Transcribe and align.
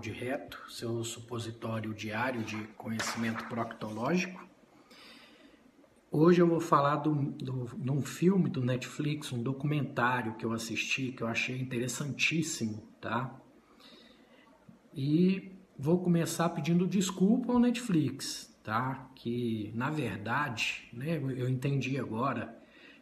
De 0.00 0.10
Reto, 0.10 0.58
seu 0.70 1.04
supositório 1.04 1.92
diário 1.92 2.42
de 2.42 2.56
conhecimento 2.68 3.44
proctológico. 3.44 4.42
Hoje 6.10 6.40
eu 6.40 6.46
vou 6.46 6.58
falar 6.58 6.96
do, 6.96 7.14
do, 7.14 7.66
de 7.76 7.90
um 7.90 8.00
filme 8.00 8.48
do 8.48 8.64
Netflix, 8.64 9.30
um 9.30 9.42
documentário 9.42 10.36
que 10.36 10.44
eu 10.46 10.52
assisti, 10.52 11.12
que 11.12 11.22
eu 11.22 11.26
achei 11.26 11.60
interessantíssimo, 11.60 12.82
tá? 12.98 13.38
E 14.94 15.52
vou 15.78 16.02
começar 16.02 16.48
pedindo 16.48 16.86
desculpa 16.86 17.52
ao 17.52 17.58
Netflix, 17.58 18.58
tá? 18.64 19.10
Que, 19.14 19.70
na 19.74 19.90
verdade, 19.90 20.88
né, 20.94 21.18
eu 21.18 21.46
entendi 21.46 21.98
agora 21.98 22.58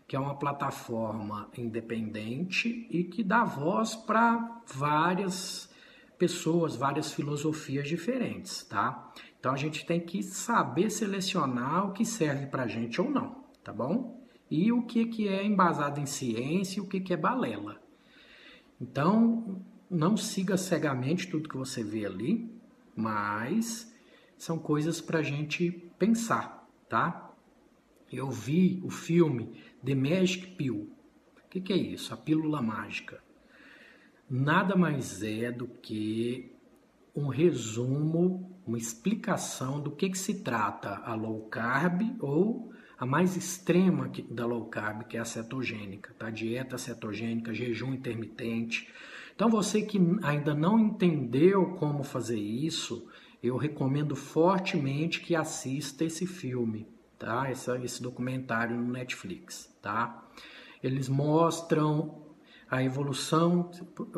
que 0.09 0.17
é 0.17 0.19
uma 0.19 0.35
plataforma 0.35 1.49
independente 1.57 2.89
e 2.91 3.05
que 3.05 3.23
dá 3.23 3.45
voz 3.45 3.95
para 3.95 4.63
várias 4.67 5.68
pessoas, 6.19 6.75
várias 6.75 7.13
filosofias 7.13 7.89
diferentes, 7.89 8.65
tá? 8.65 9.13
Então 9.39 9.53
a 9.53 9.57
gente 9.57 9.87
tem 9.87 10.01
que 10.01 10.23
saber 10.23 10.91
selecionar 10.91 11.87
o 11.87 11.93
que 11.93 12.05
serve 12.05 12.47
para 12.47 12.67
gente 12.67 13.01
ou 13.01 13.09
não, 13.09 13.45
tá 13.63 13.73
bom? 13.73 14.21
E 14.51 14.73
o 14.73 14.83
que, 14.83 15.07
que 15.07 15.29
é 15.29 15.45
embasado 15.45 16.01
em 16.01 16.07
ciência 16.07 16.79
e 16.79 16.83
o 16.83 16.87
que, 16.87 17.01
que 17.01 17.13
é 17.13 17.17
balela. 17.17 17.81
Então, 18.81 19.63
não 19.91 20.17
siga 20.17 20.57
cegamente 20.57 21.29
tudo 21.29 21.49
que 21.49 21.57
você 21.57 21.85
vê 21.85 22.05
ali, 22.05 22.51
mas 22.97 23.95
são 24.37 24.59
coisas 24.59 25.01
para 25.01 25.19
a 25.19 25.23
gente 25.23 25.71
pensar, 25.99 26.67
tá? 26.89 27.33
Eu 28.11 28.31
vi 28.31 28.81
o 28.83 28.91
filme 28.91 29.53
The 29.85 29.95
Magic 29.95 30.47
Pill. 30.57 30.91
O 31.45 31.49
que, 31.49 31.61
que 31.61 31.73
é 31.73 31.77
isso? 31.77 32.13
A 32.15 32.17
pílula 32.17 32.63
mágica. 32.63 33.23
Nada 34.31 34.77
mais 34.77 35.23
é 35.23 35.51
do 35.51 35.67
que 35.67 36.53
um 37.15 37.29
resumo, 37.29 38.61
uma 38.67 38.79
explicação 38.79 39.81
do 39.81 39.91
que, 39.91 40.11
que 40.11 40.19
se 40.19 40.43
trata 40.43 40.97
a 41.05 41.15
low 41.15 41.49
carb 41.49 42.03
ou 42.21 42.73
a 42.99 43.07
mais 43.07 43.37
extrema 43.37 44.11
da 44.31 44.45
low 44.45 44.67
carb, 44.67 45.05
que 45.05 45.17
é 45.17 45.21
a 45.21 45.25
cetogênica, 45.25 46.15
tá? 46.19 46.31
Dieta 46.31 46.77
cetogênica, 46.77 47.55
jejum 47.55 47.95
intermitente. 47.95 48.93
Então 49.35 49.49
você 49.49 49.83
que 49.83 49.99
ainda 50.23 50.55
não 50.55 50.79
entendeu 50.79 51.77
como 51.77 52.03
fazer 52.03 52.39
isso, 52.39 53.09
eu 53.43 53.57
recomendo 53.57 54.17
fortemente 54.17 55.21
que 55.21 55.35
assista 55.35 56.05
esse 56.05 56.27
filme 56.27 56.87
tá? 57.19 57.51
Esse, 57.51 57.71
esse 57.83 58.03
documentário 58.03 58.77
no 58.77 58.93
Netflix, 58.93 59.75
tá? 59.83 60.25
Eles 60.83 61.09
mostram 61.09 62.28
a 62.71 62.83
evolução, 62.83 63.71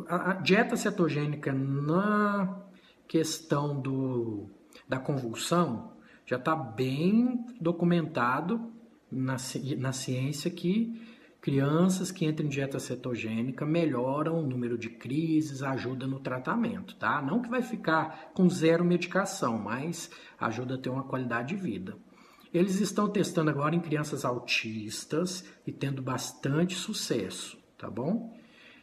a, 0.09 0.35
dieta 0.35 0.77
cetogênica 0.77 1.53
na 1.53 2.63
questão 3.07 3.81
do, 3.81 4.49
da 4.89 4.99
convulsão 4.99 5.93
já 6.27 6.37
está 6.37 6.55
bem 6.55 7.45
documentado 7.61 8.73
na, 9.11 9.37
na 9.79 9.93
ciência 9.93 10.51
que 10.51 11.01
crianças 11.41 12.13
que 12.13 12.27
entram 12.27 12.47
em 12.47 12.51
dieta 12.51 12.79
cetogênica 12.79 13.65
melhoram 13.65 14.39
o 14.39 14.47
número 14.47 14.77
de 14.77 14.91
crises, 14.91 15.63
ajuda 15.63 16.07
no 16.07 16.21
tratamento, 16.21 16.95
tá? 16.97 17.23
Não 17.23 17.41
que 17.41 17.49
vai 17.49 17.63
ficar 17.63 18.31
com 18.35 18.49
zero 18.49 18.85
medicação, 18.85 19.59
mas 19.59 20.11
ajuda 20.39 20.75
a 20.75 20.79
ter 20.79 20.91
uma 20.91 21.05
qualidade 21.05 21.55
de 21.55 21.63
vida. 21.63 21.97
Eles 22.53 22.81
estão 22.81 23.09
testando 23.09 23.49
agora 23.49 23.75
em 23.75 23.81
crianças 23.81 24.25
autistas 24.25 25.45
e 25.67 25.73
tendo 25.73 26.03
bastante 26.03 26.75
sucesso, 26.75 27.57
tá 27.79 27.89
bom? 27.89 28.39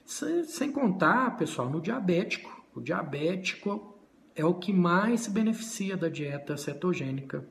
Sem 0.07 0.72
contar, 0.72 1.35
pessoal, 1.35 1.69
no 1.69 1.81
diabético. 1.81 2.66
O 2.73 2.79
diabético 2.79 4.00
é 4.34 4.45
o 4.45 4.53
que 4.53 4.72
mais 4.72 5.22
se 5.22 5.29
beneficia 5.29 5.97
da 5.97 6.07
dieta 6.07 6.56
cetogênica. 6.56 7.45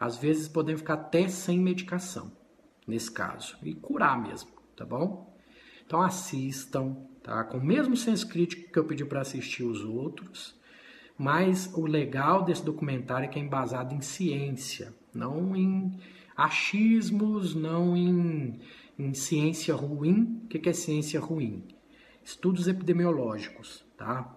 Às 0.00 0.16
vezes 0.16 0.48
podem 0.48 0.74
ficar 0.74 0.94
até 0.94 1.28
sem 1.28 1.60
medicação, 1.60 2.32
nesse 2.86 3.10
caso, 3.10 3.58
e 3.62 3.74
curar 3.74 4.20
mesmo, 4.20 4.50
tá 4.74 4.86
bom? 4.86 5.36
Então 5.84 6.00
assistam, 6.00 6.96
tá? 7.22 7.44
Com 7.44 7.58
o 7.58 7.64
mesmo 7.64 7.94
senso 7.94 8.26
crítico 8.26 8.72
que 8.72 8.78
eu 8.78 8.84
pedi 8.84 9.04
para 9.04 9.20
assistir 9.20 9.62
os 9.62 9.84
outros, 9.84 10.58
mas 11.18 11.70
o 11.74 11.84
legal 11.84 12.42
desse 12.42 12.64
documentário 12.64 13.26
é 13.26 13.28
que 13.28 13.38
é 13.38 13.42
embasado 13.42 13.94
em 13.94 14.00
ciência, 14.00 14.94
não 15.12 15.54
em 15.54 16.00
achismos, 16.34 17.54
não 17.54 17.94
em, 17.94 18.58
em 18.98 19.12
ciência 19.12 19.74
ruim. 19.74 20.40
O 20.44 20.48
que 20.48 20.66
é 20.66 20.72
ciência 20.72 21.20
ruim? 21.20 21.62
Estudos 22.24 22.68
epidemiológicos, 22.68 23.84
tá? 23.96 24.36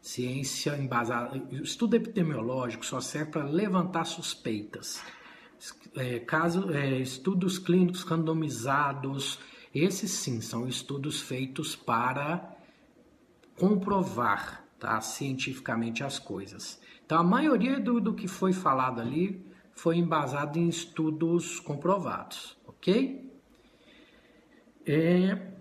Ciência 0.00 0.76
embasada. 0.76 1.36
Estudo 1.50 1.96
epidemiológico 1.96 2.86
só 2.86 3.00
serve 3.00 3.32
para 3.32 3.44
levantar 3.44 4.04
suspeitas. 4.04 5.02
É, 5.94 6.20
caso, 6.20 6.70
é, 6.72 6.98
estudos 6.98 7.58
clínicos 7.58 8.02
randomizados, 8.02 9.38
esses 9.74 10.10
sim 10.10 10.40
são 10.40 10.68
estudos 10.68 11.20
feitos 11.20 11.74
para 11.74 12.56
comprovar 13.56 14.64
tá, 14.78 15.00
cientificamente 15.00 16.04
as 16.04 16.18
coisas. 16.18 16.80
Então, 17.04 17.18
a 17.18 17.24
maioria 17.24 17.80
do, 17.80 18.00
do 18.00 18.14
que 18.14 18.28
foi 18.28 18.52
falado 18.52 19.00
ali 19.00 19.44
foi 19.72 19.96
embasado 19.96 20.58
em 20.58 20.68
estudos 20.68 21.60
comprovados, 21.60 22.56
ok? 22.66 23.32
É, 24.84 25.55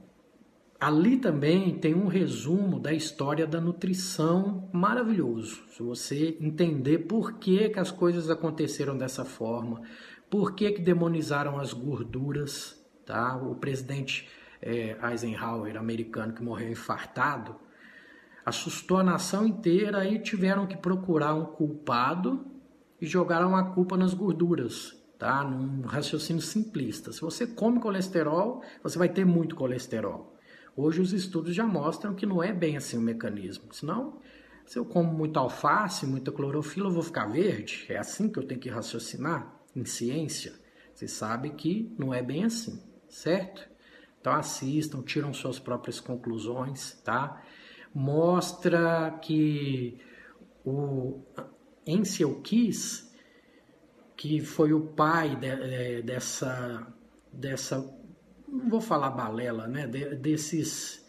ali 0.86 1.18
também 1.18 1.80
tem 1.80 1.96
um 1.96 2.06
resumo 2.06 2.80
da 2.80 2.94
história 2.94 3.48
da 3.48 3.60
nutrição 3.60 4.70
maravilhoso. 4.72 5.64
Se 5.72 5.82
você 5.82 6.38
entender 6.40 7.00
por 7.00 7.40
que, 7.40 7.70
que 7.70 7.80
as 7.80 7.90
coisas 7.90 8.30
aconteceram 8.30 8.96
dessa 8.96 9.26
forma, 9.26 9.82
por 10.30 10.54
que, 10.54 10.74
que 10.74 10.82
demonizaram 10.84 11.58
as 11.60 11.74
gorduras, 11.74 12.80
tá? 13.04 13.36
O 13.36 13.56
presidente 13.56 14.30
é, 14.62 14.96
Eisenhower, 15.12 15.76
americano, 15.76 16.34
que 16.34 16.44
morreu 16.44 16.70
infartado, 16.70 17.56
assustou 18.46 18.98
a 18.98 19.04
nação 19.04 19.44
inteira 19.44 20.08
e 20.08 20.20
tiveram 20.20 20.68
que 20.68 20.78
procurar 20.78 21.34
um 21.34 21.46
culpado 21.46 22.46
e 23.02 23.08
jogaram 23.08 23.56
a 23.56 23.72
culpa 23.72 23.98
nas 23.98 24.14
gorduras, 24.14 24.96
tá? 25.18 25.44
Num 25.44 25.82
raciocínio 25.82 26.44
simplista. 26.44 27.12
Se 27.12 27.22
você 27.22 27.48
come 27.48 27.80
colesterol, 27.80 28.62
você 28.84 29.00
vai 29.00 29.10
ter 29.10 29.26
muito 29.26 29.56
colesterol. 29.56 30.35
Hoje 30.76 31.02
os 31.02 31.14
estudos 31.14 31.56
já 31.56 31.66
mostram 31.66 32.14
que 32.14 32.26
não 32.26 32.44
é 32.44 32.52
bem 32.52 32.76
assim 32.76 32.98
o 32.98 33.02
mecanismo. 33.02 33.74
Senão, 33.74 34.20
se 34.66 34.78
eu 34.78 34.86
como 34.86 35.14
muita 35.14 35.40
alface, 35.40 36.06
muita 36.06 36.32
clorofila, 36.32 36.90
eu 36.90 36.94
vou 36.94 37.04
ficar 37.04 37.28
verde? 37.28 37.86
É 37.88 37.98
assim 37.98 38.30
que 38.30 38.38
eu 38.38 38.44
tenho 38.44 38.60
que 38.60 38.70
raciocinar 38.70 39.56
em 39.76 39.86
ciência? 39.86 40.54
Você 40.94 41.08
sabe 41.08 41.52
que 41.52 41.94
não 41.98 42.14
é 42.14 42.22
bem 42.22 42.44
assim, 42.46 42.82
certo? 43.08 43.68
Então 44.20 44.34
assistam, 44.34 45.02
tiram 45.02 45.34
suas 45.34 45.60
próprias 45.60 46.00
conclusões, 46.00 47.00
tá? 47.04 47.42
Mostra 47.94 49.18
que 49.22 50.00
o 50.66 51.22
Ansel 51.88 52.42
Keys, 52.42 53.14
que 54.18 54.42
foi 54.42 54.74
o 54.74 54.82
pai 54.82 55.36
de, 55.36 55.48
é, 55.48 56.02
dessa, 56.02 56.88
dessa, 57.32 57.80
não 58.56 58.70
vou 58.70 58.82
falar 58.82 59.12
balela, 59.12 59.68
né, 59.68 59.86
de, 59.86 60.16
desses 60.16 61.06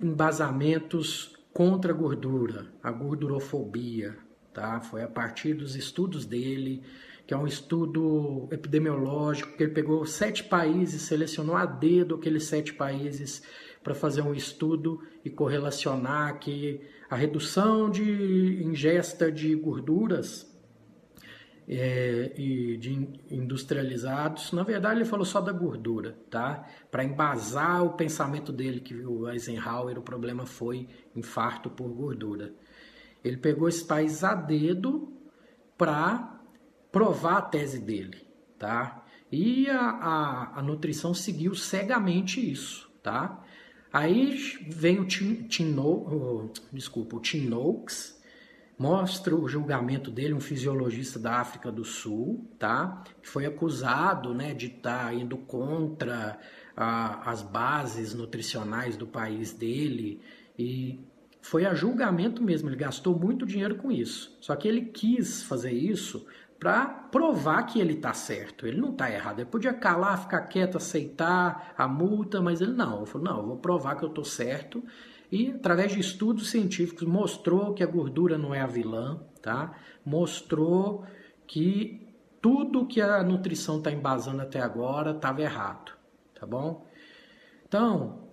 embasamentos 0.00 1.36
contra 1.52 1.92
a 1.92 1.96
gordura, 1.96 2.66
a 2.82 2.90
gordurofobia, 2.90 4.16
tá? 4.52 4.80
Foi 4.80 5.02
a 5.02 5.08
partir 5.08 5.54
dos 5.54 5.74
estudos 5.74 6.24
dele 6.24 6.82
que 7.26 7.34
é 7.34 7.36
um 7.36 7.46
estudo 7.46 8.48
epidemiológico, 8.50 9.56
que 9.56 9.62
ele 9.62 9.72
pegou 9.72 10.04
sete 10.04 10.42
países, 10.42 11.02
selecionou 11.02 11.54
a 11.54 11.64
dedo 11.64 12.16
aqueles 12.16 12.42
sete 12.42 12.74
países 12.74 13.40
para 13.84 13.94
fazer 13.94 14.22
um 14.22 14.34
estudo 14.34 15.00
e 15.24 15.30
correlacionar 15.30 16.40
que 16.40 16.80
a 17.08 17.14
redução 17.14 17.88
de 17.88 18.60
ingesta 18.64 19.30
de 19.30 19.54
gorduras 19.54 20.49
é, 21.68 22.32
e 22.36 22.76
de 22.76 23.08
industrializados, 23.30 24.52
na 24.52 24.62
verdade 24.62 24.98
ele 24.98 25.04
falou 25.04 25.24
só 25.24 25.40
da 25.40 25.52
gordura, 25.52 26.18
tá? 26.28 26.66
Para 26.90 27.04
embasar 27.04 27.84
o 27.84 27.94
pensamento 27.94 28.52
dele 28.52 28.80
que 28.80 28.94
o 28.94 29.28
Eisenhower 29.28 29.98
o 29.98 30.02
problema 30.02 30.46
foi 30.46 30.88
infarto 31.14 31.70
por 31.70 31.88
gordura. 31.88 32.52
Ele 33.22 33.36
pegou 33.36 33.68
esses 33.68 33.82
países 33.82 34.24
a 34.24 34.34
dedo 34.34 35.12
para 35.78 36.40
provar 36.90 37.38
a 37.38 37.42
tese 37.42 37.78
dele, 37.78 38.26
tá? 38.58 39.04
E 39.30 39.68
a, 39.70 39.80
a, 39.80 40.58
a, 40.58 40.62
nutrição 40.62 41.14
seguiu 41.14 41.54
cegamente 41.54 42.40
isso, 42.40 42.90
tá? 43.02 43.44
Aí 43.92 44.36
vem 44.68 44.98
o 44.98 45.04
Tim, 45.04 45.44
Tim 45.44 45.76
desculpa, 46.72 47.16
o 47.16 47.20
Tim 47.20 47.46
Noakes, 47.46 48.19
mostra 48.80 49.36
o 49.36 49.46
julgamento 49.46 50.10
dele, 50.10 50.32
um 50.32 50.40
fisiologista 50.40 51.18
da 51.18 51.34
África 51.34 51.70
do 51.70 51.84
Sul, 51.84 52.50
tá? 52.58 53.04
Que 53.20 53.28
foi 53.28 53.44
acusado, 53.44 54.32
né, 54.32 54.54
de 54.54 54.68
estar 54.68 55.04
tá 55.04 55.12
indo 55.14 55.36
contra 55.36 56.38
as 56.74 57.42
bases 57.42 58.14
nutricionais 58.14 58.96
do 58.96 59.06
país 59.06 59.52
dele 59.52 60.18
e 60.58 60.98
foi 61.42 61.66
a 61.66 61.74
julgamento 61.74 62.42
mesmo. 62.42 62.70
Ele 62.70 62.76
gastou 62.76 63.18
muito 63.18 63.44
dinheiro 63.44 63.74
com 63.74 63.92
isso. 63.92 64.34
Só 64.40 64.56
que 64.56 64.66
ele 64.66 64.86
quis 64.86 65.42
fazer 65.42 65.72
isso 65.72 66.26
para 66.58 66.86
provar 66.86 67.64
que 67.64 67.78
ele 67.80 67.92
está 67.92 68.14
certo. 68.14 68.66
Ele 68.66 68.80
não 68.80 68.92
está 68.92 69.10
errado. 69.10 69.40
Ele 69.40 69.50
podia 69.50 69.74
calar, 69.74 70.22
ficar 70.22 70.40
quieto, 70.42 70.78
aceitar 70.78 71.74
a 71.76 71.86
multa, 71.86 72.40
mas 72.40 72.62
ele 72.62 72.72
não. 72.72 72.98
Ele 72.98 73.06
falou: 73.06 73.28
não, 73.28 73.38
eu 73.40 73.46
vou 73.46 73.56
provar 73.58 73.96
que 73.96 74.04
eu 74.04 74.08
estou 74.08 74.24
certo 74.24 74.82
e 75.30 75.50
através 75.50 75.92
de 75.92 76.00
estudos 76.00 76.50
científicos 76.50 77.06
mostrou 77.06 77.72
que 77.72 77.82
a 77.82 77.86
gordura 77.86 78.36
não 78.36 78.54
é 78.54 78.60
a 78.60 78.66
vilã, 78.66 79.20
tá? 79.40 79.78
Mostrou 80.04 81.04
que 81.46 82.08
tudo 82.40 82.86
que 82.86 83.00
a 83.00 83.22
nutrição 83.22 83.78
está 83.78 83.92
embasando 83.92 84.42
até 84.42 84.60
agora 84.60 85.12
estava 85.12 85.42
errado, 85.42 85.92
tá 86.34 86.46
bom? 86.46 86.86
Então, 87.66 88.28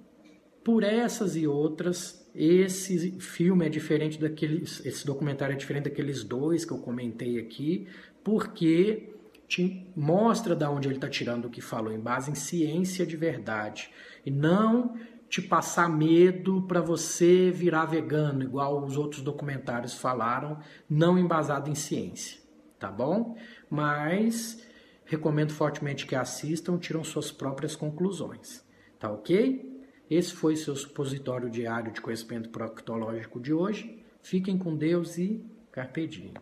por 0.63 0.83
essas 0.83 1.35
e 1.35 1.45
outras, 1.45 2.29
esse 2.33 3.19
filme 3.19 3.65
é 3.65 3.69
diferente 3.69 4.19
daqueles, 4.19 4.85
esse 4.85 5.05
documentário 5.05 5.53
é 5.53 5.57
diferente 5.57 5.85
daqueles 5.85 6.23
dois 6.23 6.65
que 6.65 6.71
eu 6.71 6.79
comentei 6.79 7.39
aqui, 7.39 7.87
porque 8.23 9.13
te 9.47 9.87
mostra 9.95 10.55
da 10.55 10.69
onde 10.69 10.87
ele 10.87 10.95
está 10.95 11.07
tirando 11.07 11.45
o 11.45 11.49
que 11.49 11.61
falou, 11.61 11.93
em 11.93 11.99
base 11.99 12.31
em 12.31 12.35
ciência 12.35 13.05
de 13.05 13.15
verdade, 13.15 13.89
e 14.25 14.31
não 14.31 14.95
te 15.29 15.41
passar 15.41 15.89
medo 15.89 16.61
para 16.61 16.81
você 16.81 17.51
virar 17.51 17.85
vegano, 17.85 18.43
igual 18.43 18.83
os 18.83 18.97
outros 18.97 19.21
documentários 19.21 19.93
falaram, 19.93 20.59
não 20.89 21.17
embasado 21.17 21.69
em 21.69 21.75
ciência, 21.75 22.39
tá 22.79 22.89
bom? 22.89 23.37
Mas 23.69 24.65
recomendo 25.05 25.53
fortemente 25.53 26.05
que 26.05 26.15
assistam, 26.15 26.77
tiram 26.77 27.03
suas 27.03 27.31
próprias 27.31 27.75
conclusões, 27.75 28.63
tá 28.99 29.11
ok? 29.11 29.77
Esse 30.09 30.33
foi 30.33 30.55
seu 30.55 30.75
supositório 30.75 31.49
diário 31.49 31.91
de 31.91 31.99
conhecimento 31.99 32.49
proctológico 32.49 33.39
de 33.39 33.53
hoje. 33.53 34.03
Fiquem 34.21 34.57
com 34.57 34.75
Deus 34.75 35.17
e 35.17 35.43
carpe 35.71 36.07
diem. 36.07 36.33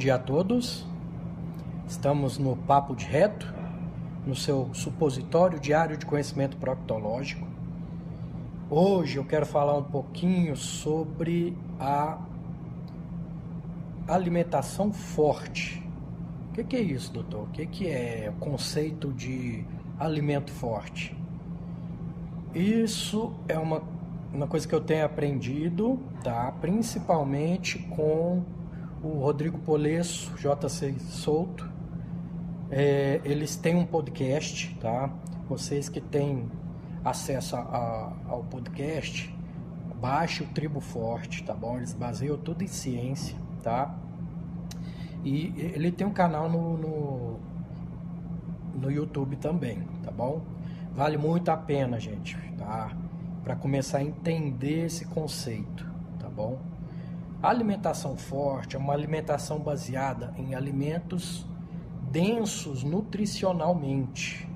Dia 0.00 0.14
a 0.14 0.18
todos. 0.18 0.86
Estamos 1.86 2.38
no 2.38 2.56
Papo 2.56 2.96
de 2.96 3.04
Reto, 3.04 3.52
no 4.26 4.34
seu 4.34 4.70
supositório 4.72 5.60
diário 5.60 5.98
de 5.98 6.06
conhecimento 6.06 6.56
proctológico. 6.56 7.46
Hoje 8.70 9.18
eu 9.18 9.24
quero 9.26 9.44
falar 9.44 9.76
um 9.76 9.82
pouquinho 9.82 10.56
sobre 10.56 11.54
a 11.78 12.18
alimentação 14.08 14.90
forte. 14.90 15.86
O 16.48 16.64
que, 16.64 16.76
é 16.76 16.80
isso, 16.80 17.12
doutor? 17.12 17.42
O 17.42 17.48
que, 17.48 17.66
que 17.66 17.86
é 17.86 18.32
o 18.34 18.40
conceito 18.40 19.12
de 19.12 19.62
alimento 19.98 20.50
forte? 20.50 21.14
Isso 22.54 23.34
é 23.46 23.58
uma, 23.58 23.82
uma 24.32 24.46
coisa 24.46 24.66
que 24.66 24.74
eu 24.74 24.80
tenho 24.80 25.04
aprendido, 25.04 25.98
tá? 26.24 26.50
principalmente 26.58 27.78
com 27.80 28.42
o 29.02 29.18
Rodrigo 29.18 29.58
Polesso, 29.58 30.32
JC 30.36 30.98
Souto. 30.98 31.68
É, 32.70 33.20
eles 33.24 33.56
têm 33.56 33.74
um 33.74 33.84
podcast, 33.84 34.74
tá? 34.80 35.10
Vocês 35.48 35.88
que 35.88 36.00
têm 36.00 36.48
acesso 37.04 37.56
a, 37.56 37.60
a, 37.60 38.12
ao 38.28 38.44
podcast, 38.44 39.34
baixe 40.00 40.42
o 40.42 40.46
Tribo 40.46 40.80
Forte, 40.80 41.42
tá 41.42 41.54
bom? 41.54 41.78
Eles 41.78 41.92
baseiam 41.92 42.36
tudo 42.36 42.62
em 42.62 42.68
ciência, 42.68 43.36
tá? 43.62 43.94
E 45.24 45.52
ele 45.74 45.90
tem 45.90 46.06
um 46.06 46.12
canal 46.12 46.48
no, 46.48 46.76
no, 46.76 47.40
no 48.74 48.90
YouTube 48.90 49.36
também, 49.36 49.82
tá 50.02 50.10
bom? 50.10 50.42
Vale 50.94 51.16
muito 51.16 51.50
a 51.50 51.56
pena, 51.56 51.98
gente, 51.98 52.36
tá? 52.56 52.92
Para 53.42 53.56
começar 53.56 53.98
a 53.98 54.04
entender 54.04 54.86
esse 54.86 55.06
conceito, 55.06 55.86
tá 56.18 56.28
bom? 56.28 56.69
Alimentação 57.42 58.18
forte 58.18 58.76
é 58.76 58.78
uma 58.78 58.92
alimentação 58.92 59.60
baseada 59.60 60.34
em 60.36 60.54
alimentos 60.54 61.46
densos 62.10 62.84
nutricionalmente. 62.84 64.46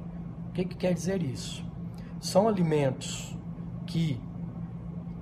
O 0.50 0.52
que, 0.52 0.66
que 0.66 0.76
quer 0.76 0.92
dizer 0.92 1.22
isso? 1.22 1.64
São 2.20 2.46
alimentos 2.46 3.34
que 3.86 4.20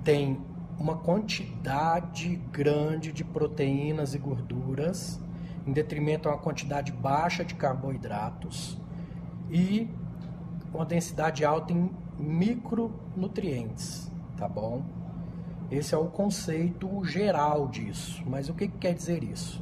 têm 0.03 0.41
uma 0.77 0.97
quantidade 0.97 2.35
grande 2.51 3.13
de 3.13 3.23
proteínas 3.23 4.13
e 4.13 4.17
gorduras, 4.17 5.17
em 5.65 5.71
detrimento 5.71 6.27
a 6.27 6.33
uma 6.33 6.41
quantidade 6.41 6.91
baixa 6.91 7.45
de 7.45 7.55
carboidratos 7.55 8.77
e 9.49 9.89
uma 10.73 10.85
densidade 10.85 11.45
alta 11.45 11.71
em 11.71 11.89
micronutrientes, 12.19 14.11
tá 14.35 14.49
bom? 14.49 14.83
Esse 15.73 15.95
é 15.95 15.97
o 15.97 16.05
conceito 16.05 17.03
geral 17.03 17.67
disso. 17.67 18.23
Mas 18.27 18.47
o 18.47 18.53
que, 18.53 18.67
que 18.67 18.77
quer 18.77 18.93
dizer 18.93 19.23
isso? 19.23 19.59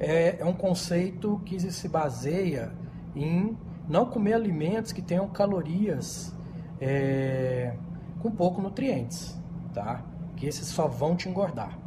É, 0.00 0.40
é 0.40 0.44
um 0.46 0.54
conceito 0.54 1.38
que 1.44 1.60
se 1.70 1.88
baseia 1.88 2.72
em 3.14 3.54
não 3.86 4.06
comer 4.06 4.32
alimentos 4.32 4.92
que 4.92 5.02
tenham 5.02 5.28
calorias 5.28 6.34
é, 6.80 7.76
com 8.20 8.30
pouco 8.30 8.62
nutrientes, 8.62 9.38
tá? 9.74 10.02
Que 10.36 10.46
esses 10.46 10.68
só 10.68 10.88
vão 10.88 11.14
te 11.14 11.28
engordar, 11.28 11.78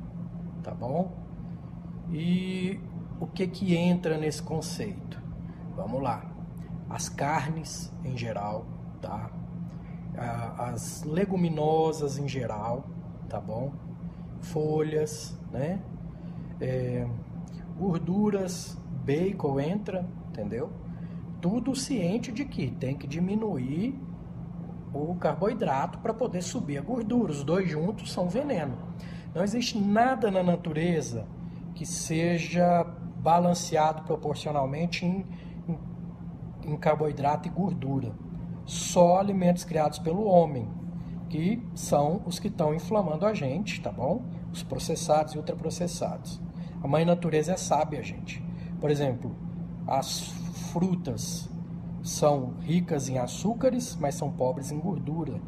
tá 0.63 0.71
bom? 0.71 1.11
E 2.11 2.79
o 3.19 3.25
que 3.25 3.47
que 3.47 3.75
entra 3.75 4.15
nesse 4.15 4.43
conceito? 4.43 5.19
Vamos 5.75 6.03
lá. 6.03 6.23
As 6.87 7.09
carnes 7.09 7.91
em 8.05 8.15
geral, 8.15 8.67
tá? 9.01 9.31
As 10.57 11.03
leguminosas 11.03 12.19
em 12.19 12.27
geral, 12.27 12.85
tá 13.29 13.39
bom? 13.39 13.71
Folhas, 14.41 15.37
né? 15.51 15.79
É, 16.59 17.07
gorduras, 17.77 18.77
bacon 19.05 19.59
entra, 19.59 20.05
entendeu? 20.29 20.71
Tudo 21.39 21.75
ciente 21.75 22.31
de 22.31 22.43
que 22.43 22.69
tem 22.71 22.97
que 22.97 23.07
diminuir 23.07 23.97
o 24.93 25.15
carboidrato 25.15 25.99
para 25.99 26.13
poder 26.13 26.41
subir 26.41 26.79
a 26.79 26.81
gordura. 26.81 27.31
Os 27.31 27.43
dois 27.43 27.69
juntos 27.69 28.11
são 28.11 28.27
veneno. 28.27 28.77
Não 29.33 29.43
existe 29.43 29.79
nada 29.79 30.31
na 30.31 30.41
natureza 30.41 31.27
que 31.75 31.85
seja 31.85 32.83
balanceado 33.17 34.01
proporcionalmente 34.03 35.05
em, 35.05 35.25
em, 35.67 36.71
em 36.73 36.77
carboidrato 36.77 37.47
e 37.47 37.51
gordura. 37.51 38.11
Só 38.65 39.19
alimentos 39.19 39.63
criados 39.63 39.99
pelo 39.99 40.25
homem 40.25 40.67
que 41.29 41.61
são 41.75 42.21
os 42.25 42.39
que 42.39 42.47
estão 42.47 42.73
inflamando 42.73 43.25
a 43.25 43.33
gente, 43.33 43.79
tá 43.79 43.91
bom? 43.91 44.23
Os 44.51 44.63
processados 44.63 45.33
e 45.33 45.37
ultraprocessados. 45.37 46.41
A 46.83 46.87
mãe 46.87 47.05
natureza 47.05 47.53
é 47.53 47.57
sábia, 47.57 48.01
gente. 48.01 48.43
Por 48.79 48.89
exemplo, 48.89 49.35
as 49.85 50.21
frutas 50.71 51.49
são 52.01 52.53
ricas 52.61 53.09
em 53.09 53.17
açúcares, 53.17 53.97
mas 53.99 54.15
são 54.15 54.31
pobres 54.31 54.71
em 54.71 54.79
gordura. 54.79 55.39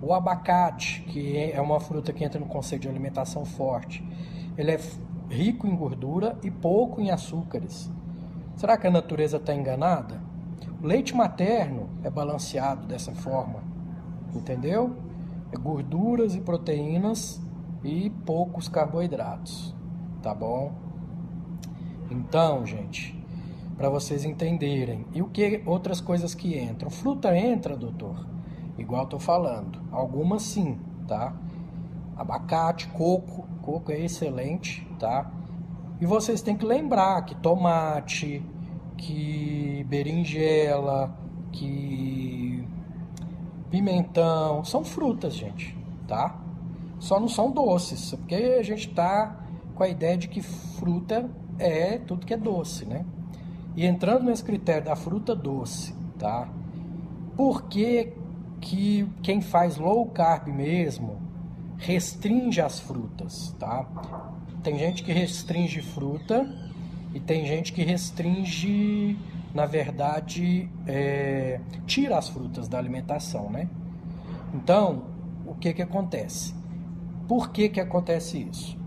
O 0.00 0.12
abacate, 0.12 1.02
que 1.02 1.50
é 1.52 1.60
uma 1.60 1.78
fruta 1.78 2.12
que 2.12 2.24
entra 2.24 2.40
no 2.40 2.46
conceito 2.46 2.82
de 2.82 2.88
alimentação 2.88 3.44
forte, 3.44 4.04
ele 4.56 4.72
é, 4.72 4.80
rico 5.30 5.66
em 5.66 5.76
gordura 5.76 6.36
e 6.42 6.50
pouco 6.50 7.00
em 7.00 7.10
açúcares. 7.10 7.90
Será 8.56 8.76
que 8.76 8.86
a 8.86 8.90
natureza 8.90 9.36
está 9.36 9.54
enganada? 9.54 10.20
O 10.82 10.86
leite 10.86 11.14
materno 11.14 11.88
é 12.02 12.10
balanceado 12.10 12.86
dessa 12.86 13.12
forma, 13.12 13.60
entendeu? 14.34 14.96
É 15.52 15.56
gorduras 15.56 16.34
e 16.34 16.40
proteínas 16.40 17.40
e 17.84 18.10
poucos 18.24 18.68
carboidratos, 18.68 19.74
tá 20.22 20.34
bom? 20.34 20.72
Então, 22.10 22.64
gente, 22.64 23.22
para 23.76 23.88
vocês 23.88 24.24
entenderem. 24.24 25.06
E 25.12 25.22
o 25.22 25.28
que 25.28 25.62
outras 25.66 26.00
coisas 26.00 26.34
que 26.34 26.58
entram? 26.58 26.90
Fruta 26.90 27.36
entra, 27.36 27.76
doutor? 27.76 28.26
Igual 28.78 29.06
tô 29.06 29.18
falando. 29.18 29.80
Algumas 29.90 30.42
sim, 30.42 30.78
tá? 31.06 31.34
Abacate, 32.16 32.88
coco, 32.88 33.46
coco 33.60 33.92
é 33.92 34.00
excelente, 34.00 34.86
tá? 34.98 35.30
E 36.00 36.06
vocês 36.06 36.42
têm 36.42 36.56
que 36.56 36.64
lembrar 36.64 37.22
que 37.22 37.34
tomate, 37.36 38.44
que 38.96 39.84
berinjela, 39.88 41.16
que 41.52 42.51
pimentão, 43.72 44.62
são 44.62 44.84
frutas, 44.84 45.34
gente, 45.34 45.74
tá? 46.06 46.38
Só 47.00 47.18
não 47.18 47.26
são 47.26 47.50
doces, 47.50 48.14
porque 48.14 48.34
a 48.34 48.62
gente 48.62 48.90
tá 48.90 49.44
com 49.74 49.82
a 49.82 49.88
ideia 49.88 50.16
de 50.16 50.28
que 50.28 50.42
fruta 50.42 51.28
é 51.58 51.96
tudo 51.96 52.26
que 52.26 52.34
é 52.34 52.36
doce, 52.36 52.84
né? 52.84 53.06
E 53.74 53.86
entrando 53.86 54.24
nesse 54.24 54.44
critério 54.44 54.84
da 54.84 54.94
fruta 54.94 55.34
doce, 55.34 55.94
tá? 56.18 56.48
Por 57.34 57.62
que, 57.62 58.12
que 58.60 59.08
quem 59.22 59.40
faz 59.40 59.78
low 59.78 60.04
carb 60.06 60.48
mesmo 60.48 61.18
restringe 61.78 62.60
as 62.60 62.78
frutas, 62.78 63.56
tá? 63.58 63.86
Tem 64.62 64.78
gente 64.78 65.02
que 65.02 65.12
restringe 65.12 65.80
fruta 65.80 66.46
e 67.14 67.18
tem 67.18 67.46
gente 67.46 67.72
que 67.72 67.82
restringe, 67.82 69.18
na 69.54 69.66
verdade, 69.66 70.68
é, 70.86 71.60
tira 71.86 72.16
as 72.16 72.28
frutas 72.28 72.68
da 72.68 72.78
alimentação, 72.78 73.50
né? 73.50 73.68
Então, 74.54 75.04
o 75.46 75.54
que 75.54 75.72
que 75.74 75.82
acontece? 75.82 76.54
Por 77.28 77.50
que 77.50 77.68
que 77.68 77.80
acontece 77.80 78.38
isso? 78.50 78.78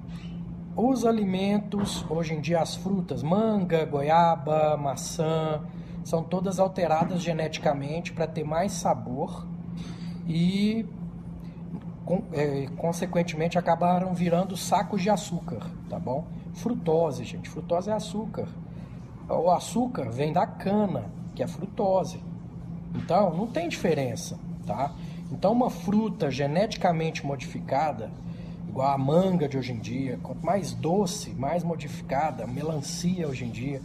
Os 0.75 1.05
alimentos, 1.05 2.05
hoje 2.09 2.33
em 2.33 2.41
dia 2.41 2.61
as 2.61 2.75
frutas, 2.75 3.23
manga, 3.23 3.85
goiaba, 3.85 4.75
maçã, 4.75 5.61
são 6.03 6.21
todas 6.23 6.59
alteradas 6.59 7.21
geneticamente 7.21 8.11
para 8.11 8.27
ter 8.27 8.43
mais 8.43 8.73
sabor 8.73 9.47
e 10.27 10.85
é, 12.33 12.67
consequentemente 12.77 13.57
acabaram 13.57 14.13
virando 14.13 14.55
sacos 14.57 15.01
de 15.01 15.09
açúcar, 15.09 15.65
tá 15.89 15.97
bom? 15.97 16.27
Frutose, 16.53 17.23
gente, 17.23 17.49
frutose 17.49 17.89
é 17.89 17.93
açúcar. 17.93 18.47
O 19.27 19.49
açúcar 19.49 20.09
vem 20.09 20.31
da 20.31 20.45
cana, 20.45 21.05
que 21.33 21.41
é 21.41 21.47
frutose. 21.47 22.19
Então, 22.93 23.35
não 23.35 23.47
tem 23.47 23.67
diferença, 23.67 24.37
tá? 24.65 24.93
Então, 25.31 25.51
uma 25.51 25.69
fruta 25.69 26.29
geneticamente 26.29 27.25
modificada 27.25 28.11
igual 28.75 28.91
a 28.91 28.97
manga 28.97 29.47
de 29.47 29.57
hoje 29.57 29.71
em 29.71 29.79
dia, 29.79 30.19
quanto 30.21 30.45
mais 30.45 30.73
doce, 30.73 31.29
mais 31.31 31.63
modificada, 31.63 32.45
melancia 32.45 33.25
hoje 33.25 33.45
em 33.45 33.49
dia, 33.49 33.81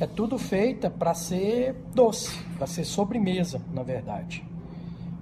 é 0.00 0.06
tudo 0.06 0.36
feita 0.36 0.90
para 0.90 1.14
ser 1.14 1.76
doce, 1.94 2.36
para 2.58 2.66
ser 2.66 2.84
sobremesa, 2.84 3.60
na 3.72 3.84
verdade. 3.84 4.44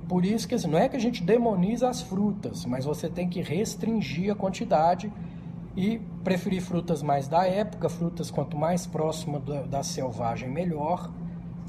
Por 0.08 0.25
isso 0.25 0.49
que 0.49 0.54
assim, 0.54 0.68
não 0.68 0.78
é 0.78 0.88
que 0.88 0.96
a 0.96 1.00
gente 1.00 1.23
demoniza 1.23 1.88
as 1.88 2.00
frutas, 2.00 2.64
mas 2.64 2.87
você 2.87 3.08
tem 3.08 3.28
que 3.28 3.42
restringir 3.42 4.32
a 4.32 4.34
quantidade 4.34 5.12
e 5.76 5.99
preferir 6.23 6.62
frutas 6.62 7.02
mais 7.02 7.26
da 7.26 7.47
época, 7.47 7.88
frutas 7.88 8.31
quanto 8.31 8.57
mais 8.57 8.87
próxima 8.87 9.40
da, 9.40 9.62
da 9.62 9.83
selvagem 9.83 10.49
melhor, 10.49 11.11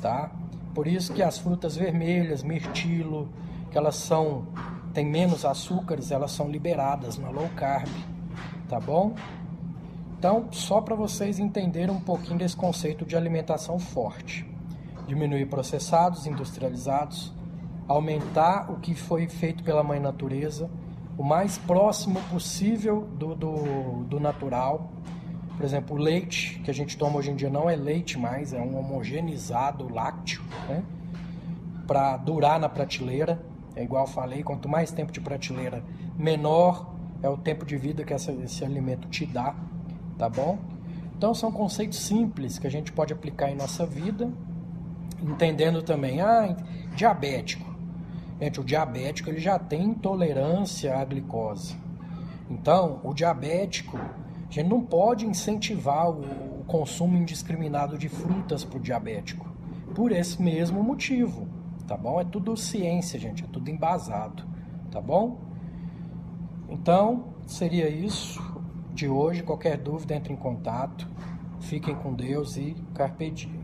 tá? 0.01 0.31
Por 0.73 0.87
isso 0.87 1.13
que 1.13 1.23
as 1.23 1.37
frutas 1.37 1.75
vermelhas, 1.75 2.43
mirtilo, 2.43 3.29
que 3.71 3.77
elas 3.77 3.95
são 3.95 4.45
tem 4.93 5.05
menos 5.05 5.43
açúcares, 5.43 6.09
elas 6.09 6.31
são 6.31 6.49
liberadas 6.49 7.17
na 7.17 7.29
low 7.29 7.49
carb, 7.55 7.89
tá 8.69 8.79
bom? 8.79 9.13
Então, 10.17 10.47
só 10.51 10.79
para 10.79 10.95
vocês 10.95 11.37
entenderem 11.37 11.93
um 11.93 11.99
pouquinho 11.99 12.39
desse 12.39 12.55
conceito 12.55 13.05
de 13.05 13.15
alimentação 13.17 13.77
forte. 13.77 14.49
Diminuir 15.05 15.47
processados, 15.47 16.25
industrializados, 16.25 17.33
aumentar 17.87 18.71
o 18.71 18.79
que 18.79 18.95
foi 18.95 19.27
feito 19.27 19.63
pela 19.63 19.83
mãe 19.83 19.99
natureza, 19.99 20.69
o 21.17 21.23
mais 21.23 21.57
próximo 21.57 22.19
possível 22.29 23.07
do, 23.17 23.35
do, 23.35 24.03
do 24.03 24.19
natural. 24.19 24.91
Por 25.55 25.63
exemplo, 25.63 25.95
o 25.95 25.99
leite 25.99 26.59
que 26.63 26.69
a 26.69 26.73
gente 26.73 26.97
toma 26.97 27.17
hoje 27.17 27.31
em 27.31 27.35
dia 27.35 27.49
não 27.49 27.69
é 27.69 27.75
leite 27.75 28.19
mais, 28.19 28.53
é 28.53 28.59
um 28.59 28.77
homogeneizado 28.77 29.91
lácteo, 29.93 30.43
né? 30.67 30.83
Para 31.87 32.17
durar 32.17 32.59
na 32.59 32.67
prateleira. 32.67 33.41
É 33.75 33.83
igual 33.83 34.05
eu 34.05 34.11
falei, 34.11 34.43
quanto 34.43 34.67
mais 34.67 34.91
tempo 34.91 35.11
de 35.11 35.19
prateleira, 35.19 35.83
menor 36.17 36.93
é 37.21 37.29
o 37.29 37.37
tempo 37.37 37.65
de 37.65 37.77
vida 37.77 38.03
que 38.03 38.13
essa, 38.13 38.31
esse 38.31 38.63
alimento 38.63 39.07
te 39.09 39.25
dá, 39.25 39.55
tá 40.17 40.29
bom? 40.29 40.57
Então 41.17 41.33
são 41.33 41.51
conceitos 41.51 41.99
simples 41.99 42.59
que 42.59 42.67
a 42.67 42.71
gente 42.71 42.91
pode 42.91 43.13
aplicar 43.13 43.49
em 43.49 43.55
nossa 43.55 43.85
vida, 43.85 44.31
entendendo 45.21 45.81
também, 45.81 46.21
ah, 46.21 46.55
diabético. 46.95 47.74
Gente, 48.39 48.59
o 48.59 48.63
diabético 48.63 49.29
ele 49.29 49.39
já 49.39 49.57
tem 49.57 49.83
intolerância 49.83 50.97
à 50.97 51.05
glicose. 51.05 51.75
Então, 52.49 52.99
o 53.03 53.13
diabético, 53.13 53.97
a 53.97 54.51
gente 54.51 54.69
não 54.69 54.81
pode 54.81 55.25
incentivar 55.25 56.09
o, 56.09 56.21
o 56.59 56.63
consumo 56.67 57.17
indiscriminado 57.17 57.97
de 57.97 58.09
frutas 58.09 58.63
para 58.63 58.77
o 58.77 58.81
diabético, 58.81 59.47
por 59.93 60.11
esse 60.11 60.41
mesmo 60.41 60.83
motivo 60.83 61.47
tá 61.87 61.95
bom? 61.95 62.19
É 62.19 62.23
tudo 62.23 62.55
ciência, 62.57 63.19
gente, 63.19 63.43
é 63.43 63.47
tudo 63.47 63.69
embasado, 63.69 64.43
tá 64.91 64.99
bom? 64.99 65.39
Então, 66.69 67.35
seria 67.45 67.87
isso 67.89 68.41
de 68.93 69.07
hoje. 69.07 69.43
Qualquer 69.43 69.77
dúvida, 69.77 70.15
entre 70.15 70.33
em 70.33 70.37
contato. 70.37 71.07
Fiquem 71.59 71.95
com 71.95 72.13
Deus 72.13 72.57
e 72.57 72.75
carpe 72.93 73.29
diem. 73.31 73.54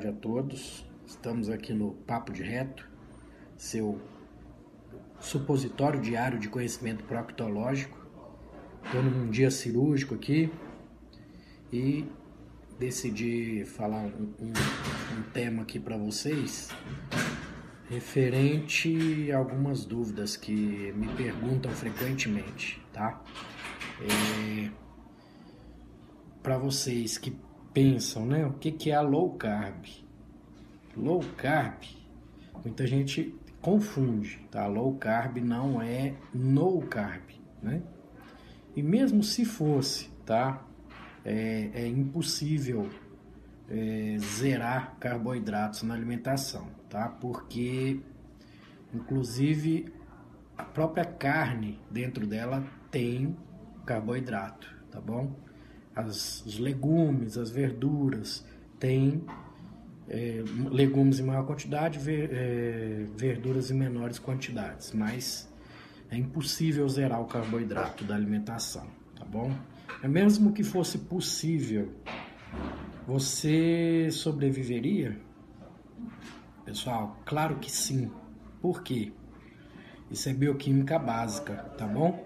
Tarde 0.00 0.08
a 0.08 0.12
todos. 0.12 0.86
Estamos 1.06 1.50
aqui 1.50 1.74
no 1.74 1.92
Papo 1.92 2.32
de 2.32 2.42
Reto, 2.42 2.88
seu 3.56 4.00
supositório 5.18 6.00
diário 6.00 6.38
de 6.38 6.48
conhecimento 6.48 7.04
proctológico. 7.04 7.98
Estou 8.82 9.02
num 9.02 9.30
dia 9.30 9.50
cirúrgico 9.50 10.14
aqui 10.14 10.50
e 11.70 12.06
decidi 12.78 13.64
falar 13.66 14.06
um, 14.06 14.32
um, 14.40 14.52
um 15.18 15.22
tema 15.34 15.62
aqui 15.62 15.78
para 15.78 15.98
vocês 15.98 16.70
referente 17.90 19.30
a 19.32 19.36
algumas 19.36 19.84
dúvidas 19.84 20.34
que 20.34 20.92
me 20.92 21.08
perguntam 21.08 21.70
frequentemente, 21.72 22.80
tá? 22.92 23.22
É, 24.00 24.70
para 26.42 26.56
vocês 26.56 27.18
que 27.18 27.36
pensam, 27.72 28.26
né? 28.26 28.46
O 28.46 28.52
que, 28.52 28.70
que 28.70 28.90
é 28.90 28.94
a 28.94 29.00
low 29.00 29.30
carb? 29.34 29.84
Low 30.96 31.20
carb, 31.36 31.82
muita 32.64 32.86
gente 32.86 33.34
confunde, 33.60 34.40
tá? 34.50 34.66
Low 34.66 34.94
carb 34.96 35.38
não 35.38 35.80
é 35.80 36.14
no 36.34 36.80
carb, 36.82 37.22
né? 37.62 37.82
E 38.74 38.82
mesmo 38.82 39.22
se 39.22 39.44
fosse, 39.44 40.08
tá? 40.24 40.64
É, 41.24 41.70
é 41.74 41.86
impossível 41.86 42.88
é, 43.68 44.16
zerar 44.18 44.96
carboidratos 44.98 45.82
na 45.82 45.94
alimentação, 45.94 46.68
tá? 46.88 47.08
Porque, 47.08 48.00
inclusive, 48.92 49.92
a 50.56 50.64
própria 50.64 51.04
carne 51.04 51.78
dentro 51.90 52.26
dela 52.26 52.64
tem 52.90 53.36
carboidrato, 53.86 54.68
tá 54.90 55.00
bom? 55.00 55.34
As, 55.94 56.44
os 56.46 56.58
legumes, 56.58 57.36
as 57.36 57.50
verduras, 57.50 58.44
tem 58.78 59.24
é, 60.08 60.42
legumes 60.70 61.20
em 61.20 61.22
maior 61.22 61.46
quantidade, 61.46 61.98
ver, 61.98 62.30
é, 62.32 63.06
verduras 63.16 63.70
em 63.70 63.74
menores 63.74 64.18
quantidades, 64.18 64.92
mas 64.92 65.48
é 66.10 66.16
impossível 66.16 66.88
zerar 66.88 67.20
o 67.20 67.26
carboidrato 67.26 68.04
da 68.04 68.14
alimentação, 68.14 68.86
tá 69.16 69.24
bom? 69.24 69.54
É 70.02 70.08
mesmo 70.08 70.52
que 70.52 70.62
fosse 70.62 70.98
possível, 70.98 71.92
você 73.06 74.08
sobreviveria? 74.10 75.20
Pessoal, 76.64 77.18
claro 77.24 77.56
que 77.56 77.70
sim. 77.70 78.10
Por 78.60 78.82
quê? 78.82 79.12
Isso 80.10 80.28
é 80.28 80.32
bioquímica 80.32 80.98
básica, 80.98 81.54
tá 81.76 81.86
bom? 81.86 82.24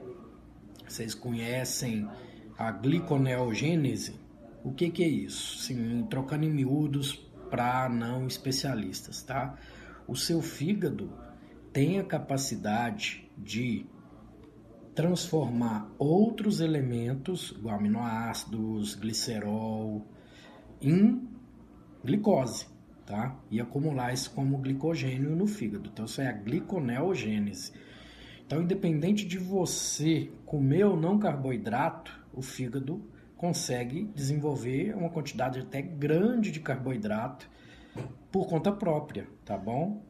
Vocês 0.87 1.15
conhecem 1.15 2.09
a 2.57 2.71
gliconeogênese? 2.71 4.21
O 4.63 4.73
que, 4.73 4.91
que 4.91 5.05
é 5.05 5.09
isso? 5.09 5.59
Sim, 5.59 6.07
trocando 6.09 6.45
em 6.45 6.51
miúdos 6.51 7.15
para 7.51 7.89
não 7.89 8.27
especialistas, 8.27 9.23
tá? 9.23 9.57
O 10.07 10.17
seu 10.17 10.41
fígado 10.41 11.13
tem 11.73 11.99
a 11.99 12.05
capacidade 12.05 13.31
de 13.37 13.87
transformar 14.95 15.91
outros 15.99 16.61
elementos, 16.61 17.53
igual 17.59 17.77
aminoácidos, 17.77 18.95
glicerol, 18.95 20.07
em 20.81 21.29
glicose, 22.05 22.67
tá? 23.05 23.37
E 23.51 23.61
acumular 23.61 24.13
isso 24.13 24.31
como 24.31 24.59
glicogênio 24.59 25.35
no 25.35 25.47
fígado. 25.47 25.91
Então, 25.93 26.05
isso 26.05 26.21
é 26.21 26.29
a 26.29 26.33
gliconeogênese. 26.33 27.73
Então, 28.55 28.63
independente 28.63 29.27
de 29.27 29.37
você 29.37 30.31
comer 30.47 30.85
ou 30.85 30.97
não 30.97 31.19
carboidrato, 31.19 32.25
o 32.33 32.41
fígado 32.41 33.03
consegue 33.37 34.05
desenvolver 34.15 34.95
uma 34.97 35.11
quantidade 35.11 35.59
até 35.59 35.83
grande 35.83 36.53
de 36.53 36.61
carboidrato 36.61 37.51
por 38.31 38.47
conta 38.47 38.71
própria, 38.71 39.27
tá 39.45 39.59
bom? 39.59 40.05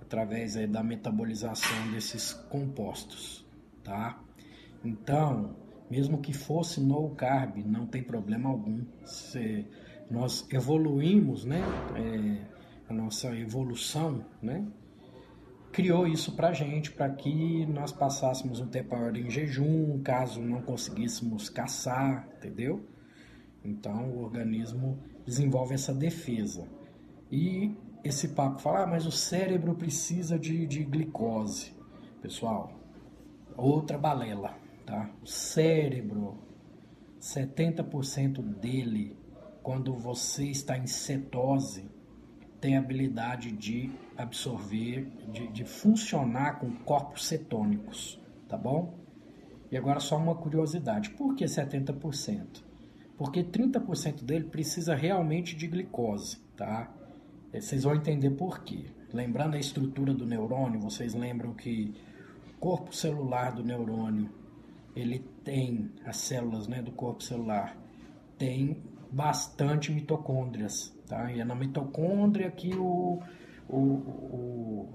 Através 0.00 0.56
aí 0.56 0.66
da 0.66 0.82
metabolização 0.82 1.90
desses 1.90 2.32
compostos, 2.32 3.46
tá? 3.84 4.18
Então, 4.82 5.54
mesmo 5.90 6.16
que 6.16 6.32
fosse 6.32 6.80
no 6.80 7.10
carb, 7.10 7.58
não 7.58 7.86
tem 7.86 8.02
problema 8.02 8.48
algum. 8.48 8.86
Se 9.04 9.66
nós 10.10 10.48
evoluímos, 10.50 11.44
né? 11.44 11.60
É, 11.94 12.62
a 12.88 12.94
nossa 12.94 13.36
evolução, 13.36 14.24
né? 14.40 14.66
Criou 15.72 16.06
isso 16.06 16.32
para 16.36 16.52
gente, 16.52 16.92
para 16.92 17.08
que 17.08 17.64
nós 17.66 17.90
passássemos 17.90 18.60
um 18.60 18.66
tempo 18.66 18.94
maior 18.94 19.16
em 19.16 19.30
jejum, 19.30 20.00
caso 20.02 20.40
não 20.42 20.60
conseguíssemos 20.60 21.48
caçar, 21.48 22.28
entendeu? 22.36 22.86
Então 23.64 24.10
o 24.10 24.22
organismo 24.22 24.98
desenvolve 25.24 25.74
essa 25.74 25.94
defesa. 25.94 26.68
E 27.30 27.74
esse 28.04 28.28
papo 28.28 28.60
fala, 28.60 28.82
ah, 28.82 28.86
mas 28.86 29.06
o 29.06 29.10
cérebro 29.10 29.74
precisa 29.74 30.38
de, 30.38 30.66
de 30.66 30.84
glicose. 30.84 31.72
Pessoal, 32.20 32.78
outra 33.56 33.96
balela, 33.96 34.54
tá? 34.84 35.10
O 35.22 35.26
cérebro, 35.26 36.38
70% 37.18 38.42
dele, 38.42 39.16
quando 39.62 39.94
você 39.94 40.44
está 40.46 40.76
em 40.76 40.86
cetose, 40.86 41.90
tem 42.62 42.76
habilidade 42.76 43.50
de 43.50 43.90
absorver, 44.16 45.10
de, 45.32 45.48
de 45.48 45.64
funcionar 45.64 46.60
com 46.60 46.70
corpos 46.70 47.26
cetônicos, 47.26 48.20
tá 48.48 48.56
bom? 48.56 48.94
E 49.68 49.76
agora 49.76 49.98
só 49.98 50.16
uma 50.16 50.36
curiosidade, 50.36 51.10
por 51.10 51.34
que 51.34 51.44
70%? 51.44 52.62
Porque 53.18 53.42
30% 53.42 54.22
dele 54.22 54.44
precisa 54.44 54.94
realmente 54.94 55.56
de 55.56 55.66
glicose, 55.66 56.38
tá? 56.56 56.88
É, 57.52 57.60
vocês 57.60 57.82
vão 57.82 57.96
entender 57.96 58.30
por 58.30 58.62
quê. 58.62 58.84
Lembrando 59.12 59.56
a 59.56 59.58
estrutura 59.58 60.14
do 60.14 60.24
neurônio, 60.24 60.80
vocês 60.80 61.14
lembram 61.14 61.52
que 61.54 61.92
o 62.54 62.58
corpo 62.60 62.94
celular 62.94 63.50
do 63.50 63.64
neurônio, 63.64 64.30
ele 64.94 65.18
tem, 65.42 65.90
as 66.04 66.16
células 66.18 66.68
né, 66.68 66.80
do 66.80 66.92
corpo 66.92 67.24
celular, 67.24 67.76
tem 68.38 68.76
bastante 69.12 69.92
mitocôndrias, 69.92 70.92
Tá? 71.12 71.30
E 71.30 71.40
é 71.40 71.44
na 71.44 71.54
mitocôndria 71.54 72.50
que 72.50 72.74
o, 72.74 73.20
o, 73.68 73.76
o, 73.76 74.88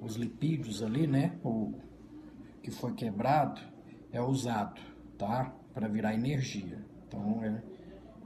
os 0.00 0.16
lipídios 0.16 0.82
ali, 0.82 1.06
né? 1.06 1.38
O 1.44 1.72
que 2.60 2.72
foi 2.72 2.92
quebrado 2.94 3.60
é 4.10 4.20
usado, 4.20 4.80
tá? 5.16 5.54
Para 5.72 5.86
virar 5.86 6.14
energia. 6.14 6.84
Então 7.06 7.44
é, 7.44 7.62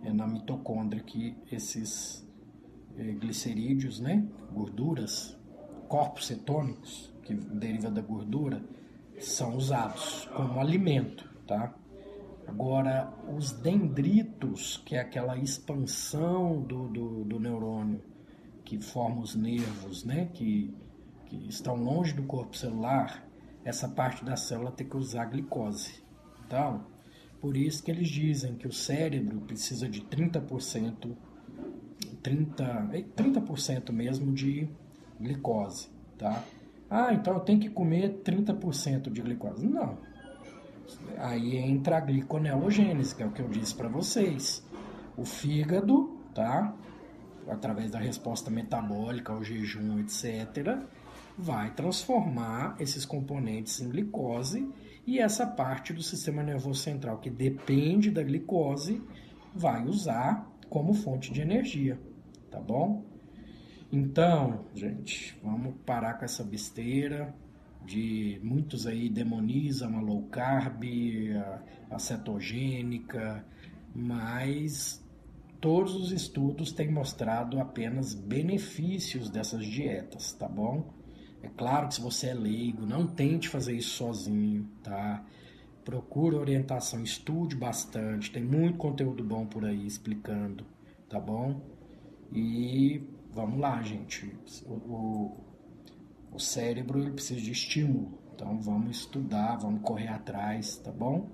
é 0.05 0.13
na 0.15 0.27
mitocôndria 0.27 1.03
que 1.03 1.37
esses 1.53 2.27
é, 2.97 3.03
glicerídeos, 3.13 4.01
né? 4.01 4.27
Gorduras, 4.51 5.39
corpos 5.87 6.27
cetônicos, 6.27 7.13
que 7.23 7.35
deriva 7.35 7.91
da 7.91 8.01
gordura, 8.01 8.65
são 9.19 9.59
usados 9.59 10.25
como 10.35 10.59
alimento, 10.59 11.31
tá? 11.47 11.75
Agora, 12.47 13.13
os 13.37 13.53
dendritos, 13.53 14.77
que 14.85 14.95
é 14.95 15.01
aquela 15.01 15.37
expansão 15.37 16.61
do, 16.61 16.89
do, 16.89 17.25
do 17.25 17.41
neurônio 17.41 18.03
que 18.65 18.81
forma 18.81 19.21
os 19.21 19.35
nervos, 19.35 20.05
né, 20.05 20.31
que, 20.33 20.75
que 21.27 21.37
estão 21.49 21.77
longe 21.77 22.15
do 22.15 22.23
corpo 22.23 22.57
celular, 22.57 23.27
essa 23.65 23.89
parte 23.89 24.25
da 24.25 24.37
célula 24.37 24.71
tem 24.71 24.89
que 24.89 24.97
usar 24.97 25.27
glicose. 25.27 26.03
Então, 26.47 26.87
por 27.41 27.57
isso 27.57 27.83
que 27.83 27.91
eles 27.91 28.09
dizem 28.09 28.55
que 28.55 28.67
o 28.67 28.73
cérebro 28.73 29.41
precisa 29.41 29.89
de 29.89 30.01
30%, 30.03 31.15
30, 32.23 32.65
30% 33.17 33.93
mesmo 33.93 34.33
de 34.33 34.69
glicose, 35.21 35.89
tá? 36.19 36.43
Ah, 36.89 37.13
então 37.13 37.35
eu 37.35 37.41
tenho 37.41 37.61
que 37.61 37.69
comer 37.69 38.23
30% 38.23 39.11
de 39.11 39.21
glicose. 39.21 39.67
Não, 39.67 39.99
Aí 41.19 41.57
entra 41.57 41.99
a 41.99 42.01
gliconeogênese, 42.01 43.15
que 43.15 43.23
é 43.23 43.27
o 43.27 43.31
que 43.31 43.41
eu 43.41 43.49
disse 43.49 43.75
para 43.75 43.89
vocês. 43.89 44.65
O 45.17 45.25
fígado, 45.25 46.19
tá? 46.35 46.75
Através 47.49 47.91
da 47.91 47.99
resposta 47.99 48.51
metabólica 48.51 49.33
ao 49.33 49.45
jejum, 49.45 49.99
etc., 50.01 50.79
vai 51.37 51.73
transformar 51.73 52.77
esses 52.79 53.05
componentes 53.05 53.81
em 53.81 53.89
glicose 53.89 54.69
e 55.07 55.19
essa 55.19 55.47
parte 55.47 55.93
do 55.93 56.03
sistema 56.03 56.43
nervoso 56.43 56.81
central 56.81 57.19
que 57.19 57.29
depende 57.29 58.11
da 58.11 58.23
glicose 58.23 59.03
vai 59.55 59.85
usar 59.87 60.51
como 60.69 60.95
fonte 60.95 61.33
de 61.33 61.41
energia, 61.41 61.99
tá 62.51 62.59
bom? 62.59 63.05
Então, 63.93 64.65
gente, 64.75 65.39
vamos 65.43 65.75
parar 65.85 66.15
com 66.15 66.25
essa 66.25 66.43
besteira, 66.43 67.35
de 67.85 68.41
muitos 68.43 68.87
aí 68.87 69.09
demonizam 69.09 69.97
a 69.97 70.01
low 70.01 70.23
carb, 70.25 70.85
a, 71.37 71.95
a 71.95 71.99
cetogênica, 71.99 73.45
mas 73.95 75.05
todos 75.61 75.95
os 75.95 76.13
estudos 76.13 76.73
têm 76.73 76.91
mostrado 76.91 77.61
apenas 77.61 78.15
benefícios 78.15 79.31
dessas 79.31 79.65
dietas, 79.65 80.33
tá 80.33 80.49
bom? 80.49 80.93
É 81.43 81.49
claro 81.49 81.89
que 81.89 81.95
se 81.95 82.01
você 82.01 82.29
é 82.29 82.35
leigo, 82.35 82.87
não 82.87 83.07
tente 83.07 83.49
fazer 83.49 83.75
isso 83.75 83.91
sozinho, 83.91 84.69
tá? 84.83 85.25
Procure 85.85 86.37
orientação, 86.37 87.03
estude 87.03 87.55
bastante, 87.55 88.31
tem 88.31 88.43
muito 88.43 88.79
conteúdo 88.79 89.23
bom 89.23 89.45
por 89.45 89.65
aí 89.65 89.87
explicando, 89.87 90.67
tá 91.09 91.21
bom? 91.21 91.61
E 92.33 93.03
vamos 93.31 93.61
lá, 93.61 93.83
gente. 93.83 94.35
O, 94.67 95.37
o 96.35 96.41
cérebro 96.41 97.01
ele 97.01 97.13
precisa 97.13 97.41
de 97.41 97.53
estímulo. 97.53 98.19
Então 98.35 98.61
vamos 98.61 98.99
estudar, 98.99 99.57
vamos 99.57 99.81
correr 99.83 100.09
atrás, 100.09 100.77
tá 100.79 100.91
bom? 100.91 101.31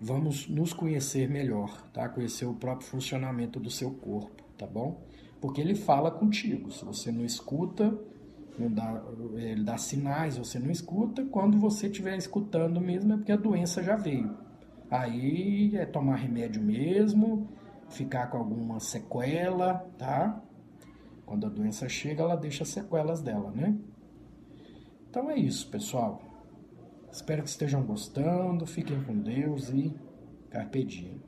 Vamos 0.00 0.48
nos 0.48 0.72
conhecer 0.72 1.28
melhor, 1.28 1.82
tá? 1.92 2.08
Conhecer 2.08 2.46
o 2.46 2.54
próprio 2.54 2.88
funcionamento 2.88 3.60
do 3.60 3.70
seu 3.70 3.90
corpo, 3.90 4.42
tá 4.56 4.66
bom? 4.66 5.02
Porque 5.40 5.60
ele 5.60 5.74
fala 5.74 6.10
contigo. 6.10 6.70
Se 6.70 6.84
você 6.84 7.12
não 7.12 7.24
escuta, 7.24 7.96
não 8.58 8.72
dá, 8.72 9.02
ele 9.34 9.62
dá 9.62 9.76
sinais, 9.76 10.38
você 10.38 10.58
não 10.58 10.70
escuta. 10.70 11.24
Quando 11.26 11.58
você 11.58 11.86
estiver 11.86 12.16
escutando 12.16 12.80
mesmo, 12.80 13.12
é 13.12 13.16
porque 13.16 13.32
a 13.32 13.36
doença 13.36 13.82
já 13.82 13.96
veio. 13.96 14.34
Aí 14.90 15.76
é 15.76 15.84
tomar 15.84 16.16
remédio 16.16 16.62
mesmo, 16.62 17.48
ficar 17.90 18.28
com 18.28 18.38
alguma 18.38 18.80
sequela, 18.80 19.86
tá? 19.98 20.42
Quando 21.26 21.46
a 21.46 21.50
doença 21.50 21.88
chega, 21.88 22.22
ela 22.22 22.36
deixa 22.36 22.64
sequelas 22.64 23.20
dela, 23.20 23.50
né? 23.50 23.76
Então 25.18 25.32
é 25.32 25.36
isso, 25.36 25.66
pessoal. 25.66 26.22
Espero 27.10 27.42
que 27.42 27.48
estejam 27.48 27.82
gostando. 27.82 28.64
Fiquem 28.64 29.02
com 29.02 29.18
Deus 29.18 29.68
e 29.68 29.92
carpe 30.48 30.84
diem. 30.84 31.20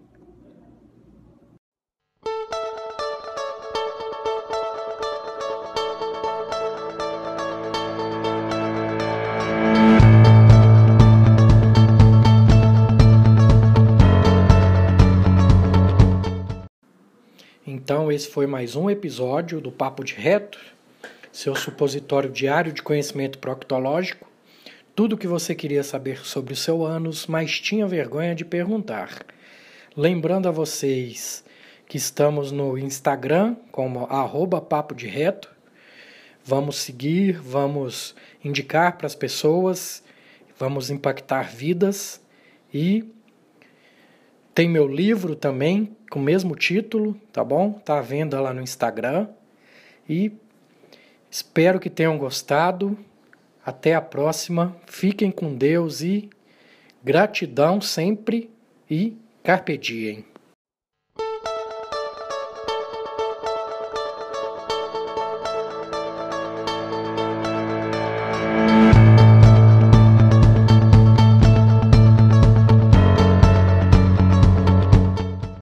Então, 17.66 18.12
esse 18.12 18.28
foi 18.28 18.46
mais 18.46 18.76
um 18.76 18.88
episódio 18.88 19.60
do 19.60 19.72
Papo 19.72 20.04
de 20.04 20.14
Reto 20.14 20.60
seu 21.32 21.54
supositório 21.54 22.30
diário 22.30 22.72
de 22.72 22.82
conhecimento 22.82 23.38
proctológico, 23.38 24.28
tudo 24.94 25.14
o 25.14 25.18
que 25.18 25.26
você 25.26 25.54
queria 25.54 25.82
saber 25.82 26.18
sobre 26.26 26.52
o 26.52 26.56
seu 26.56 26.84
ânus, 26.84 27.26
mas 27.26 27.60
tinha 27.60 27.86
vergonha 27.86 28.34
de 28.34 28.44
perguntar. 28.44 29.24
Lembrando 29.96 30.48
a 30.48 30.52
vocês 30.52 31.44
que 31.86 31.96
estamos 31.96 32.52
no 32.52 32.78
Instagram 32.78 33.56
como 33.72 34.04
arroba 34.04 34.60
papo 34.60 34.94
de 34.94 35.06
reto. 35.06 35.50
Vamos 36.44 36.76
seguir, 36.76 37.40
vamos 37.40 38.14
indicar 38.44 38.96
para 38.96 39.06
as 39.06 39.14
pessoas, 39.14 40.02
vamos 40.58 40.90
impactar 40.90 41.50
vidas 41.50 42.20
e 42.72 43.04
tem 44.54 44.68
meu 44.68 44.86
livro 44.86 45.34
também 45.34 45.96
com 46.10 46.18
o 46.18 46.22
mesmo 46.22 46.54
título, 46.54 47.18
tá 47.32 47.42
bom? 47.42 47.72
Tá 47.72 47.98
à 47.98 48.02
venda 48.02 48.40
lá 48.40 48.52
no 48.52 48.60
Instagram. 48.60 49.28
E 50.08 50.32
espero 51.30 51.78
que 51.78 51.90
tenham 51.90 52.18
gostado. 52.18 52.98
Até 53.64 53.94
a 53.94 54.00
próxima. 54.00 54.74
Fiquem 54.86 55.30
com 55.30 55.54
Deus 55.54 56.00
e 56.00 56.30
gratidão 57.04 57.80
sempre 57.80 58.50
e 58.90 59.16
carpe 59.42 59.76
diem. 59.76 60.29